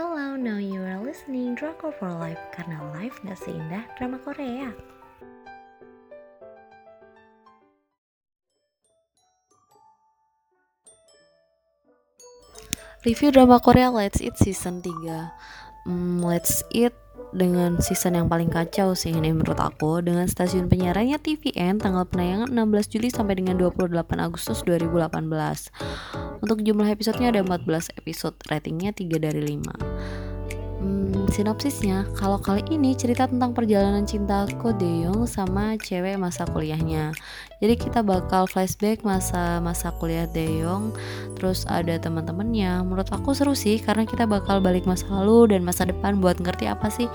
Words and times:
Hello, 0.00 0.32
now 0.32 0.56
you 0.56 0.80
are 0.80 0.96
listening 0.96 1.52
Drakor 1.52 1.92
for 1.92 2.08
Life 2.08 2.40
karena 2.56 2.80
life 2.96 3.20
gak 3.20 3.36
seindah 3.36 3.84
drama 4.00 4.16
Korea. 4.16 4.72
Review 13.04 13.28
drama 13.28 13.60
Korea 13.60 13.92
Let's 13.92 14.24
Eat 14.24 14.40
season 14.40 14.80
3 14.80 15.84
hmm, 15.84 16.24
Let's 16.24 16.64
Eat 16.72 16.96
dengan 17.36 17.76
season 17.84 18.16
yang 18.16 18.32
paling 18.32 18.48
kacau 18.48 18.96
sih 18.96 19.12
ini 19.12 19.36
menurut 19.36 19.60
aku. 19.60 20.00
Dengan 20.00 20.24
stasiun 20.24 20.72
penyiarannya 20.72 21.20
TVN 21.20 21.76
tanggal 21.76 22.08
penayangan 22.08 22.48
16 22.48 22.88
Juli 22.88 23.12
sampai 23.12 23.36
dengan 23.36 23.60
28 23.60 23.92
Agustus 24.16 24.64
2018 24.64 26.29
untuk 26.40 26.64
jumlah 26.64 26.88
episodenya 26.88 27.36
ada 27.36 27.40
14 27.44 27.96
episode 28.00 28.36
ratingnya 28.48 28.92
3 28.96 29.20
dari 29.20 29.40
5 29.60 30.20
Hmm, 30.80 31.28
sinopsisnya, 31.28 32.08
kalau 32.16 32.40
kali 32.40 32.64
ini 32.72 32.96
cerita 32.96 33.28
tentang 33.28 33.52
perjalanan 33.52 34.08
cinta 34.08 34.48
Ko 34.56 34.72
Deyong 34.72 35.28
sama 35.28 35.76
cewek 35.76 36.16
masa 36.16 36.48
kuliahnya. 36.48 37.12
Jadi 37.60 37.76
kita 37.76 38.00
bakal 38.00 38.48
flashback 38.48 39.04
masa-masa 39.04 39.92
kuliah 40.00 40.24
Deyong, 40.24 40.96
terus 41.36 41.68
ada 41.68 42.00
teman-temannya. 42.00 42.80
Menurut 42.80 43.12
aku 43.12 43.36
seru 43.36 43.52
sih 43.52 43.76
karena 43.76 44.08
kita 44.08 44.24
bakal 44.24 44.64
balik 44.64 44.88
masa 44.88 45.04
lalu 45.12 45.52
dan 45.52 45.68
masa 45.68 45.84
depan 45.84 46.16
buat 46.16 46.40
ngerti 46.40 46.64
apa 46.72 46.88
sih 46.88 47.12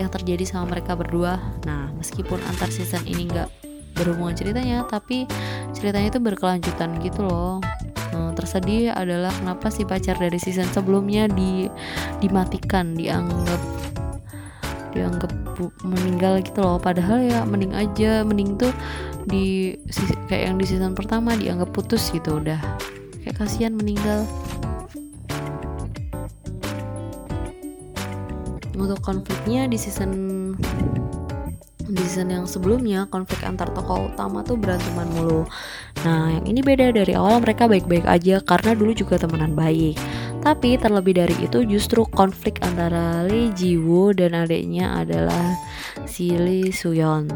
yang 0.00 0.08
terjadi 0.08 0.48
sama 0.48 0.72
mereka 0.72 0.96
berdua. 0.96 1.36
Nah, 1.68 1.92
meskipun 2.00 2.40
antar 2.48 2.72
season 2.72 3.04
ini 3.04 3.28
nggak 3.28 3.52
berhubungan 3.92 4.32
ceritanya, 4.32 4.88
tapi 4.88 5.28
ceritanya 5.76 6.16
itu 6.16 6.20
berkelanjutan 6.24 6.96
gitu 7.04 7.28
loh 7.28 7.60
uh, 8.12 8.30
tersedih 8.36 8.92
adalah 8.94 9.32
kenapa 9.34 9.72
si 9.72 9.82
pacar 9.82 10.18
dari 10.20 10.38
season 10.38 10.68
sebelumnya 10.70 11.26
di 11.26 11.66
dimatikan 12.22 12.94
dianggap 12.94 13.60
dianggap 14.96 15.32
meninggal 15.84 16.40
gitu 16.40 16.64
loh. 16.64 16.80
Padahal 16.80 17.20
ya 17.24 17.44
mending 17.44 17.76
aja 17.76 18.24
mending 18.24 18.56
tuh 18.56 18.72
di 19.28 19.76
kayak 20.30 20.52
yang 20.52 20.56
di 20.56 20.66
season 20.68 20.96
pertama 20.96 21.36
dianggap 21.36 21.72
putus 21.72 22.08
gitu 22.12 22.40
udah. 22.40 22.58
Kayak 23.20 23.44
kasihan 23.44 23.74
meninggal. 23.76 24.24
Untuk 28.76 29.00
konfliknya 29.00 29.64
di 29.68 29.80
season 29.80 30.12
di 31.86 32.02
season 32.02 32.34
yang 32.34 32.44
sebelumnya 32.50 33.06
konflik 33.06 33.46
antar 33.46 33.70
tokoh 33.70 34.10
utama 34.10 34.42
tuh 34.42 34.58
beranteman 34.58 35.06
mulu 35.14 35.46
nah 36.06 36.30
yang 36.30 36.46
ini 36.46 36.62
beda. 36.62 36.94
Dari 36.94 37.18
awal 37.18 37.42
mereka 37.42 37.66
baik-baik 37.66 38.06
aja 38.06 38.38
karena 38.46 38.78
dulu 38.78 38.94
juga 38.94 39.18
temenan 39.18 39.58
baik. 39.58 39.98
Tapi 40.46 40.78
terlebih 40.78 41.18
dari 41.18 41.34
itu 41.42 41.66
justru 41.66 42.06
konflik 42.06 42.62
antara 42.62 43.26
Lee 43.26 43.50
Ji 43.58 43.74
Woo 43.74 44.14
dan 44.14 44.38
adiknya 44.38 45.02
adalah 45.02 45.58
si 46.06 46.30
Lee 46.38 46.70
Suyeon 46.70 47.26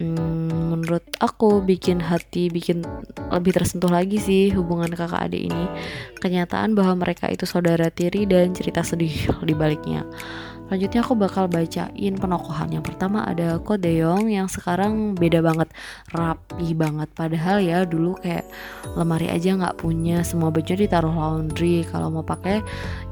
hmm, 0.00 0.72
menurut 0.72 1.04
aku 1.20 1.60
bikin 1.60 2.00
hati 2.00 2.48
bikin 2.48 2.82
lebih 3.28 3.52
tersentuh 3.52 3.92
lagi 3.92 4.16
sih 4.16 4.48
hubungan 4.56 4.90
kakak 4.90 5.28
adik 5.30 5.52
ini. 5.52 5.64
Kenyataan 6.18 6.72
bahwa 6.72 7.04
mereka 7.04 7.28
itu 7.28 7.44
saudara 7.44 7.92
tiri 7.92 8.24
dan 8.24 8.56
cerita 8.56 8.80
sedih 8.80 9.12
di 9.48 9.52
baliknya 9.52 10.08
Selanjutnya 10.70 11.02
aku 11.02 11.18
bakal 11.18 11.50
bacain 11.50 12.14
penokohan. 12.14 12.70
Yang 12.70 12.94
pertama 12.94 13.26
ada 13.26 13.58
Ko 13.58 13.74
Deong 13.74 14.30
yang 14.30 14.46
sekarang 14.46 15.18
beda 15.18 15.42
banget, 15.42 15.66
rapi 16.14 16.78
banget. 16.78 17.10
Padahal 17.10 17.58
ya 17.58 17.82
dulu 17.82 18.14
kayak 18.22 18.46
lemari 18.94 19.26
aja 19.26 19.58
nggak 19.58 19.82
punya, 19.82 20.22
semua 20.22 20.54
baju 20.54 20.70
ditaruh 20.70 21.10
laundry. 21.10 21.82
Kalau 21.90 22.14
mau 22.14 22.22
pakai 22.22 22.62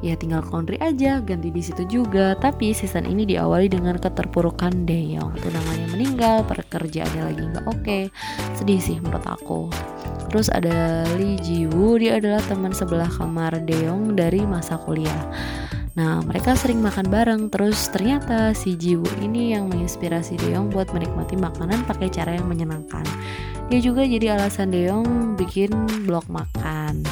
ya 0.06 0.14
tinggal 0.14 0.47
laundry 0.47 0.79
aja, 0.79 1.19
ganti 1.19 1.51
di 1.51 1.59
situ 1.59 1.83
juga. 1.91 2.39
Tapi 2.39 2.70
season 2.70 3.11
ini 3.11 3.27
diawali 3.27 3.67
dengan 3.67 3.98
keterpurukan 3.98 4.86
Deong. 4.86 5.42
Tunangannya 5.42 5.98
meninggal, 5.98 6.47
pekerjaannya 6.47 7.23
lagi 7.27 7.42
nggak 7.42 7.67
oke. 7.67 7.83
Okay. 7.83 8.07
Sedih 8.55 8.79
sih 8.79 9.02
menurut 9.02 9.27
aku. 9.27 9.67
Terus 10.30 10.46
ada 10.46 11.02
Lee 11.19 11.42
Ji 11.42 11.67
Woo, 11.75 11.98
dia 11.98 12.23
adalah 12.23 12.39
teman 12.46 12.70
sebelah 12.70 13.11
kamar 13.11 13.67
Deong 13.67 14.14
dari 14.14 14.46
masa 14.46 14.79
kuliah. 14.79 15.27
Nah, 15.98 16.23
mereka 16.23 16.55
sering 16.55 16.79
makan 16.79 17.11
bareng, 17.11 17.42
terus 17.51 17.91
ternyata 17.91 18.55
si 18.55 18.79
Jiwoo 18.79 19.11
ini 19.19 19.51
yang 19.51 19.67
menginspirasi 19.67 20.39
Deong 20.39 20.70
buat 20.70 20.95
menikmati 20.95 21.35
makanan 21.35 21.83
pakai 21.91 22.07
cara 22.07 22.39
yang 22.39 22.47
menyenangkan. 22.47 23.03
Dia 23.67 23.83
juga 23.83 24.07
jadi 24.07 24.39
alasan 24.39 24.70
Deong 24.70 25.35
bikin 25.35 25.75
blog 26.07 26.23
makan. 26.31 27.03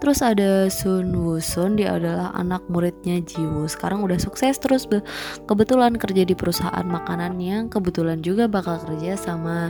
Terus 0.00 0.24
ada 0.24 0.72
Sun 0.72 1.12
Woo-sun, 1.12 1.76
dia 1.76 1.94
adalah 2.00 2.32
anak 2.32 2.64
muridnya 2.72 3.20
Jiwoo. 3.20 3.68
Sekarang 3.68 4.00
udah 4.00 4.16
sukses 4.16 4.56
terus 4.56 4.88
kebetulan 5.44 6.00
kerja 6.00 6.24
di 6.24 6.32
perusahaan 6.32 6.86
makanan 6.88 7.36
yang 7.36 7.68
kebetulan 7.68 8.24
juga 8.24 8.48
bakal 8.48 8.80
kerja 8.80 9.20
sama 9.20 9.68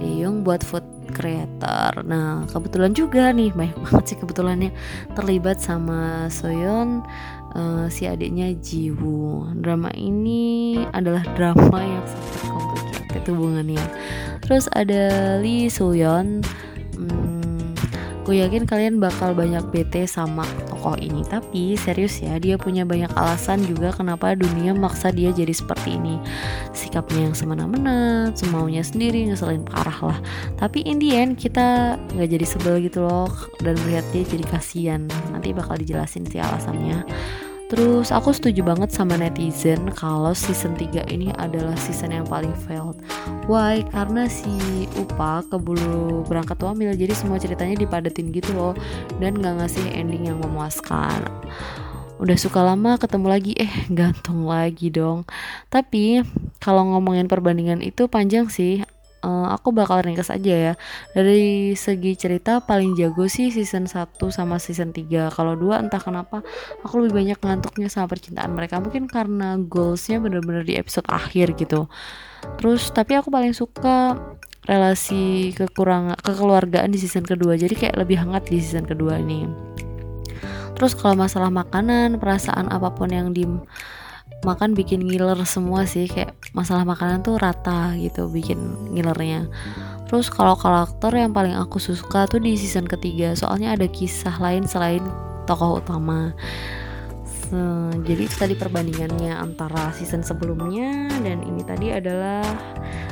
Deong 0.00 0.40
buat 0.48 0.64
food 0.64 0.84
creator. 1.12 2.02
Nah, 2.08 2.48
kebetulan 2.48 2.96
juga 2.96 3.30
nih 3.30 3.52
banyak 3.52 3.76
banget 3.76 4.04
sih 4.08 4.18
kebetulannya 4.18 4.72
terlibat 5.12 5.60
sama 5.60 6.26
Soyeon 6.32 7.04
uh, 7.52 7.86
si 7.92 8.08
adiknya 8.08 8.56
Jiwoo. 8.56 9.52
Drama 9.60 9.92
ini 9.92 10.80
adalah 10.96 11.22
drama 11.36 11.84
yang 11.84 12.04
sangat 12.08 12.64
komplikated 12.64 13.24
hubungannya. 13.28 13.84
Terus 14.40 14.68
ada 14.72 15.36
Lee 15.40 15.68
Soyeon 15.68 16.40
hmm, 16.96 17.35
Gue 18.26 18.42
yakin 18.42 18.66
kalian 18.66 18.98
bakal 18.98 19.38
banyak 19.38 19.62
bete 19.70 20.02
sama 20.10 20.42
tokoh 20.66 20.98
ini. 20.98 21.22
Tapi 21.22 21.78
serius 21.78 22.18
ya 22.18 22.42
dia 22.42 22.58
punya 22.58 22.82
banyak 22.82 23.14
alasan 23.14 23.62
juga 23.62 23.94
kenapa 23.94 24.34
dunia 24.34 24.74
maksa 24.74 25.14
dia 25.14 25.30
jadi 25.30 25.54
seperti 25.54 25.94
ini. 25.94 26.18
Sikapnya 26.74 27.30
yang 27.30 27.38
semena-mena, 27.38 28.34
semaunya 28.34 28.82
sendiri, 28.82 29.30
ngeselin 29.30 29.62
parah 29.62 30.10
lah. 30.10 30.18
Tapi 30.58 30.82
in 30.82 30.98
the 30.98 31.14
end 31.14 31.38
kita 31.38 31.94
gak 31.94 32.26
jadi 32.26 32.42
sebel 32.42 32.82
gitu 32.82 33.06
loh. 33.06 33.30
Dan 33.62 33.78
melihat 33.86 34.02
dia 34.10 34.26
jadi 34.26 34.44
kasihan. 34.50 35.06
Nanti 35.30 35.54
bakal 35.54 35.78
dijelasin 35.78 36.26
sih 36.26 36.42
alasannya 36.42 37.06
Terus 37.66 38.14
aku 38.14 38.30
setuju 38.30 38.62
banget 38.62 38.94
sama 38.94 39.18
netizen 39.18 39.90
kalau 39.90 40.30
season 40.30 40.78
3 40.78 41.10
ini 41.10 41.34
adalah 41.34 41.74
season 41.74 42.14
yang 42.14 42.22
paling 42.22 42.54
failed. 42.66 42.94
Why? 43.50 43.82
Karena 43.90 44.30
si 44.30 44.86
Upa 44.94 45.42
keburu 45.50 46.22
berangkat 46.30 46.62
wamil 46.62 46.94
jadi 46.94 47.10
semua 47.10 47.42
ceritanya 47.42 47.74
dipadetin 47.74 48.30
gitu 48.30 48.54
loh 48.54 48.74
dan 49.18 49.42
gak 49.42 49.58
ngasih 49.58 49.82
ending 49.98 50.30
yang 50.30 50.38
memuaskan. 50.38 51.26
Udah 52.22 52.38
suka 52.38 52.62
lama 52.62 52.96
ketemu 53.02 53.26
lagi 53.28 53.52
eh 53.58 53.72
gantung 53.98 54.46
lagi 54.46 54.86
dong. 54.94 55.26
Tapi 55.66 56.22
kalau 56.62 56.86
ngomongin 56.94 57.26
perbandingan 57.26 57.82
itu 57.82 58.06
panjang 58.06 58.46
sih 58.46 58.86
aku 59.52 59.70
bakal 59.70 60.02
ringkas 60.02 60.32
aja 60.32 60.72
ya. 60.72 60.72
Dari 61.12 61.74
segi 61.78 62.16
cerita 62.18 62.64
paling 62.64 62.96
jago 62.98 63.28
sih 63.30 63.54
season 63.54 63.86
1 63.86 64.18
sama 64.32 64.56
season 64.56 64.90
3 64.90 65.30
kalau 65.34 65.54
dua 65.54 65.82
entah 65.82 66.00
kenapa 66.00 66.42
aku 66.82 67.06
lebih 67.06 67.22
banyak 67.22 67.38
ngantuknya 67.38 67.88
sama 67.92 68.10
percintaan 68.10 68.54
mereka. 68.54 68.82
Mungkin 68.82 69.06
karena 69.06 69.60
goalsnya 69.60 70.18
bener-bener 70.18 70.66
di 70.66 70.74
episode 70.78 71.06
akhir 71.06 71.54
gitu. 71.60 71.86
Terus 72.58 72.90
tapi 72.90 73.14
aku 73.18 73.30
paling 73.30 73.54
suka 73.54 74.18
relasi 74.66 75.54
kekurangan 75.54 76.18
kekeluargaan 76.22 76.90
di 76.90 76.98
season 76.98 77.22
kedua. 77.22 77.54
Jadi 77.54 77.74
kayak 77.78 77.96
lebih 78.02 78.18
hangat 78.18 78.50
di 78.50 78.58
season 78.58 78.86
kedua 78.86 79.22
ini 79.22 79.46
terus 80.76 80.92
kalau 80.92 81.16
masalah 81.16 81.48
makanan 81.48 82.20
perasaan 82.20 82.68
apa 82.68 82.92
pun 82.92 83.08
yang 83.08 83.32
di 83.32 83.48
makan 84.44 84.76
bikin 84.76 85.00
ngiler 85.06 85.38
semua 85.48 85.88
sih 85.88 86.10
kayak 86.10 86.36
masalah 86.52 86.84
makanan 86.84 87.24
tuh 87.24 87.40
rata 87.40 87.96
gitu 87.96 88.28
bikin 88.28 88.58
ngilernya. 88.92 89.48
Terus 90.06 90.30
kalau 90.30 90.54
karakter 90.54 91.10
yang 91.16 91.34
paling 91.34 91.56
aku 91.56 91.80
suka 91.82 92.28
tuh 92.30 92.38
di 92.38 92.54
season 92.54 92.86
ketiga 92.86 93.34
soalnya 93.34 93.74
ada 93.74 93.88
kisah 93.90 94.36
lain 94.38 94.68
selain 94.68 95.02
tokoh 95.46 95.82
utama 95.82 96.34
jadi 98.02 98.22
itu 98.26 98.36
tadi 98.36 98.54
perbandingannya 98.58 99.34
antara 99.34 99.90
season 99.94 100.22
sebelumnya 100.22 101.10
dan 101.22 101.42
ini 101.42 101.62
tadi 101.62 101.94
adalah 101.94 102.42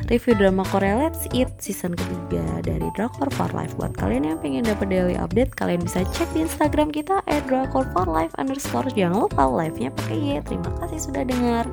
review 0.07 0.35
drama 0.37 0.63
Korea 0.69 1.07
Let's 1.07 1.27
Eat 1.33 1.51
season 1.59 1.95
ketiga 1.95 2.63
dari 2.63 2.89
Drakor 2.95 3.31
for 3.35 3.51
Life. 3.55 3.75
Buat 3.79 3.97
kalian 3.99 4.35
yang 4.35 4.39
pengen 4.43 4.67
dapat 4.67 4.91
daily 4.91 5.17
update, 5.19 5.55
kalian 5.57 5.83
bisa 5.83 6.07
cek 6.15 6.29
di 6.37 6.45
Instagram 6.45 6.93
kita 6.93 7.23
at 7.27 7.43
Drakor 7.47 7.89
for 7.95 8.07
Life 8.07 8.35
underscore. 8.37 8.87
Jangan 8.93 9.27
lupa 9.27 9.47
live-nya 9.49 9.91
pakai 9.95 10.17
Y. 10.17 10.29
Terima 10.45 10.71
kasih 10.83 10.99
sudah 11.01 11.23
dengar. 11.27 11.65